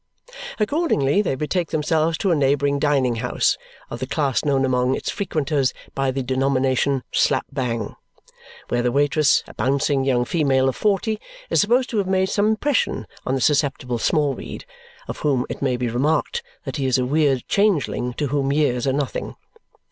[0.59, 3.55] Accordingly they betake themselves to a neighbouring dining house,
[3.91, 7.95] of the class known among its frequenters by the denomination slap bang,
[8.69, 11.19] where the waitress, a bouncing young female of forty,
[11.51, 14.65] is supposed to have made some impression on the susceptible Smallweed,
[15.07, 18.87] of whom it may be remarked that he is a weird changeling to whom years
[18.87, 19.35] are nothing.